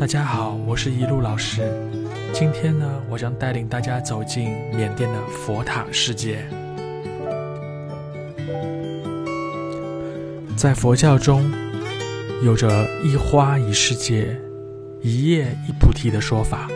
[0.00, 1.60] 大家好，我是一路老师。
[2.32, 6.38] 今天呢，我将带领大家走进缅甸的佛塔世界。
[10.56, 11.52] 在佛教中，
[12.42, 14.34] 有着一花一世界，
[15.02, 16.66] 一叶一菩提的说法。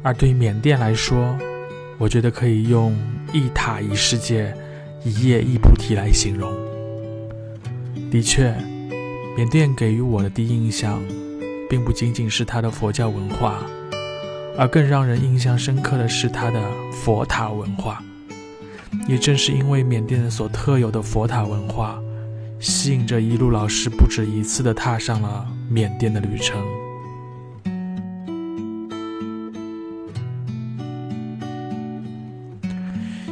[0.00, 1.36] 而对缅甸来说，
[1.98, 2.96] 我觉得可以用
[3.32, 4.54] 一塔一世界，
[5.02, 6.54] 一叶一菩提来形容。
[8.12, 8.54] 的确，
[9.36, 11.02] 缅甸给予我的第一印象。
[11.72, 13.56] 并不仅仅是它的佛教文化，
[14.58, 16.60] 而更让人印象深刻的是它的
[16.92, 18.04] 佛塔文化。
[19.08, 21.98] 也正是因为缅甸所特有的佛塔文化，
[22.60, 26.62] 吸引着一路老师不止一次的踏上了缅甸的旅程。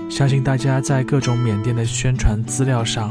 [0.08, 3.10] 相信大家在各种缅甸的宣传资料上，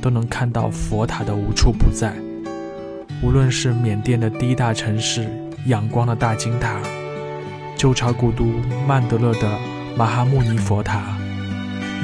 [0.00, 2.16] 都能看到佛塔的无处不在。
[3.24, 5.26] 无论是缅甸的第一大城市
[5.64, 6.78] 仰光的大金塔，
[7.74, 8.44] 旧朝古都
[8.86, 9.58] 曼德勒的
[9.96, 11.16] 马哈穆尼佛塔，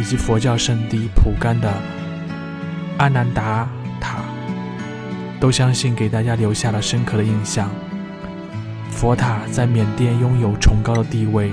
[0.00, 1.70] 以及佛教圣地蒲甘的
[2.96, 3.68] 阿南达
[4.00, 4.20] 塔，
[5.38, 7.70] 都相信给大家留下了深刻的印象。
[8.90, 11.52] 佛塔在缅甸拥有崇高的地位，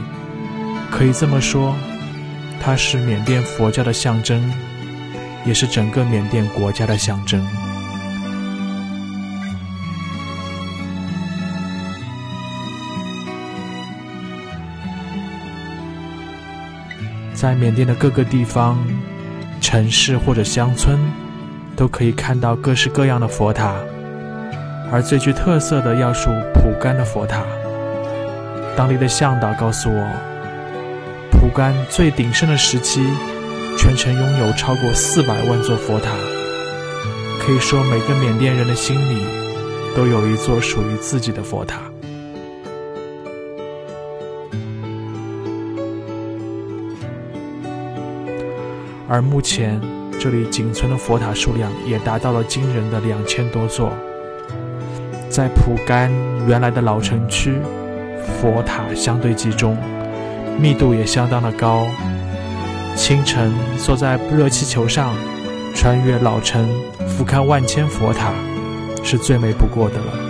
[0.89, 1.75] 可以这么说，
[2.61, 4.49] 它是缅甸佛教的象征，
[5.45, 7.45] 也是整个缅甸国家的象征。
[17.37, 18.83] 在缅甸的各个地方、
[19.61, 20.97] 城市或者乡村，
[21.75, 23.75] 都可以看到各式各样的佛塔，
[24.91, 27.43] 而最具特色的要数蒲甘的佛塔。
[28.75, 30.07] 当地的向导告诉我，
[31.31, 33.05] 蒲甘最鼎盛的时期，
[33.77, 36.09] 全城拥有超过四百万座佛塔，
[37.39, 39.23] 可以说每个缅甸人的心里
[39.95, 41.81] 都有一座属于自己的佛塔。
[49.09, 49.79] 而目前，
[50.19, 53.91] 这里仅存的佛塔数量也达到了惊人的两千多座。
[55.29, 56.11] 在蒲甘
[56.45, 57.53] 原来的老城区，
[58.41, 59.77] 佛塔相对集中，
[60.59, 61.87] 密度也相当的高。
[62.95, 65.13] 清晨坐在热气球上，
[65.73, 66.67] 穿越老城，
[67.07, 68.33] 俯瞰万千佛塔，
[69.03, 70.26] 是最美不过的了。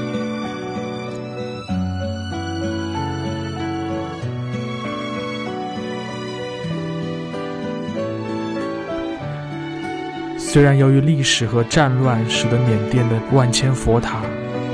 [10.49, 14.21] 虽然由于历史和战乱，使得缅甸的万千佛塔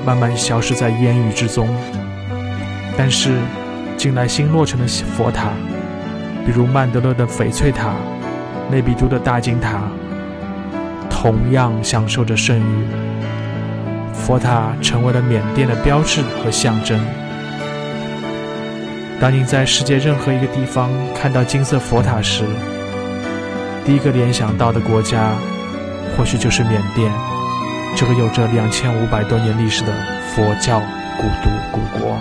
[0.06, 1.68] 慢慢消失在烟雨之中，
[2.96, 3.32] 但是
[3.98, 5.50] 近来新落成的佛塔，
[6.46, 7.96] 比如曼德勒的翡翠塔、
[8.70, 9.82] 内比都的大金塔，
[11.10, 12.86] 同样享受着盛誉。
[14.14, 17.00] 佛塔成为了缅甸的标志和象征。
[19.20, 22.44] 当你在世界任何一个地方看到金色佛塔时，
[23.84, 25.32] 第一个联想到的国家。
[26.16, 27.12] 或许就是缅甸，
[27.96, 29.94] 这个有着两千五百多年历史的
[30.34, 30.80] 佛教
[31.18, 32.18] 古都古国。